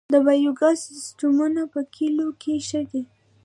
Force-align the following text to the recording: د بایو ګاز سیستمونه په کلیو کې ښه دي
د 0.13 0.15
بایو 0.25 0.51
ګاز 0.59 0.77
سیستمونه 0.87 1.61
په 1.73 1.79
کلیو 1.93 2.29
کې 2.41 2.53
ښه 2.67 2.81
دي 2.91 3.01